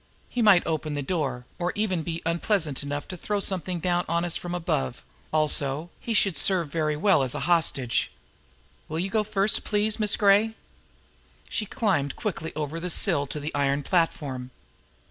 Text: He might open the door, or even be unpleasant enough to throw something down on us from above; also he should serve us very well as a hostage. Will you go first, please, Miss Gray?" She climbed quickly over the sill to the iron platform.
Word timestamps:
He 0.29 0.41
might 0.41 0.65
open 0.65 0.95
the 0.95 1.03
door, 1.03 1.45
or 1.59 1.71
even 1.75 2.01
be 2.01 2.23
unpleasant 2.25 2.81
enough 2.81 3.07
to 3.09 3.15
throw 3.15 3.39
something 3.39 3.79
down 3.79 4.03
on 4.09 4.25
us 4.25 4.35
from 4.35 4.55
above; 4.55 5.03
also 5.31 5.91
he 5.99 6.15
should 6.15 6.35
serve 6.35 6.69
us 6.69 6.73
very 6.73 6.95
well 6.97 7.21
as 7.21 7.35
a 7.35 7.41
hostage. 7.41 8.11
Will 8.87 8.97
you 8.97 9.11
go 9.11 9.23
first, 9.23 9.63
please, 9.63 9.99
Miss 9.99 10.15
Gray?" 10.17 10.55
She 11.49 11.67
climbed 11.67 12.15
quickly 12.15 12.51
over 12.55 12.79
the 12.79 12.89
sill 12.89 13.27
to 13.27 13.39
the 13.39 13.53
iron 13.53 13.83
platform. 13.83 14.49